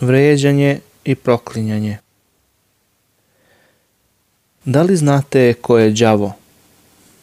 [0.00, 1.98] Vređanje i proklinjanje
[4.64, 6.32] Da li znate ko je đavo?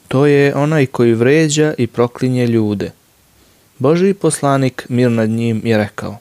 [0.07, 2.91] To je onaj koji vređa i proklinje ljude.
[3.79, 6.17] Božji poslanik, mir nad njim, je rekao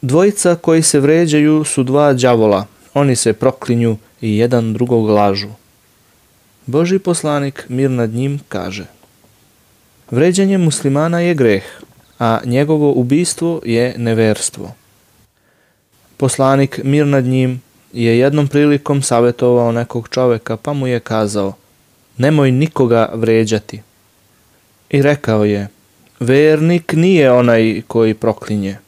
[0.00, 5.48] Dvojica koji se vređaju su dva đavola, oni se proklinju i jedan drugog lažu.
[6.66, 8.84] Božji poslanik, mir nad njim, kaže
[10.10, 11.64] Vređanje muslimana je greh,
[12.18, 14.74] a njegovo ubistvo je neverstvo.
[16.22, 17.62] Poslanik, mir nad njim,
[17.92, 21.52] je jednom prilikom savjetovao nekog čoveka pa mu je kazao
[22.16, 23.82] nemoj nikoga vređati.
[24.90, 25.68] I rekao je,
[26.20, 28.78] vernik nije onaj koji proklinje.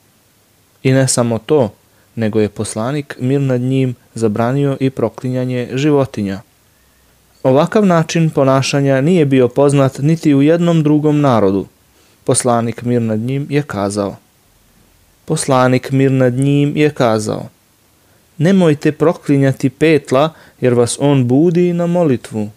[0.83, 1.73] I ne samo to,
[2.15, 6.41] nego je poslanik mir nad njim zabranio i proklinjanje životinja.
[7.43, 11.67] Ovakav način ponašanja nije bio poznat niti u jednom drugom narodu.
[12.25, 14.17] Poslanik mir nad njim je kazao.
[15.25, 17.49] Poslanik mir nad njim je kazao.
[18.39, 22.51] Nemojte proklinjati petla jer vas on budi na molitvu.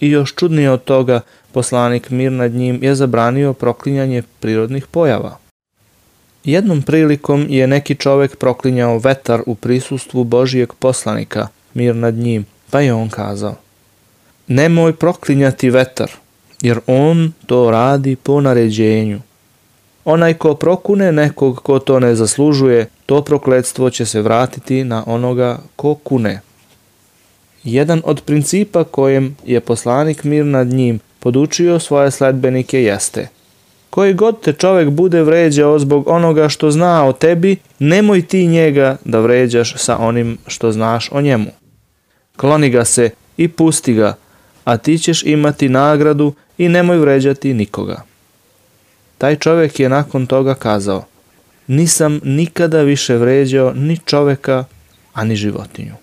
[0.00, 1.20] I još čudnije od toga,
[1.52, 5.38] poslanik mir nad njim je zabranio proklinjanje prirodnih pojava.
[6.44, 12.80] Jednom prilikom je neki čovek proklinjao vetar u prisustvu Božijeg poslanika, mir nad njim, pa
[12.80, 13.54] je on kazao
[14.50, 16.10] Nemoj proklinjati vetar,
[16.62, 19.20] jer on to radi po naređenju.
[20.04, 25.58] Onaj ko prokune nekog ko to ne zaslužuje, to prokledstvo će se vratiti na onoga
[25.76, 26.40] ko kune.
[27.64, 33.28] Jedan od principa kojem je poslanik mir nad njim podučio svoje sledbenike jeste
[33.90, 38.96] Koji god te čovek bude vređao zbog onoga što zna o tebi, nemoj ti njega
[39.04, 41.50] da vređaš sa onim što znaš o njemu.
[42.36, 44.14] Kloni ga se i pusti ga,
[44.64, 48.02] a ti ćeš imati nagradu i nemoj vređati nikoga.
[49.20, 51.04] Taj čovek je nakon toga kazao,
[51.66, 54.64] nisam nikada više vređao ni čoveka,
[55.12, 55.94] a ni životinju.